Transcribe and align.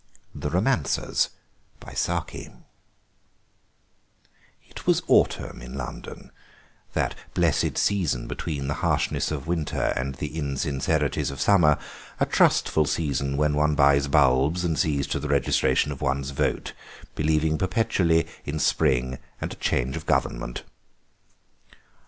THE 0.33 0.49
ROMANCERS 0.49 1.29
It 4.67 4.87
was 4.87 5.03
autumn 5.07 5.61
in 5.61 5.75
London, 5.75 6.31
that 6.93 7.13
blessed 7.35 7.77
season 7.77 8.25
between 8.27 8.67
the 8.67 8.73
harshness 8.81 9.29
of 9.29 9.45
winter 9.45 9.93
and 9.95 10.15
the 10.15 10.35
insincerities 10.35 11.29
of 11.29 11.39
summer; 11.39 11.77
a 12.19 12.25
trustful 12.25 12.85
season 12.87 13.37
when 13.37 13.53
one 13.53 13.75
buys 13.75 14.07
bulbs 14.07 14.63
and 14.65 14.75
sees 14.79 15.05
to 15.05 15.19
the 15.19 15.29
registration 15.29 15.91
of 15.91 16.01
one's 16.01 16.31
vote, 16.31 16.73
believing 17.13 17.59
perpetually 17.59 18.25
in 18.43 18.57
spring 18.57 19.19
and 19.39 19.53
a 19.53 19.57
change 19.57 19.95
of 19.95 20.07
Government. 20.07 20.63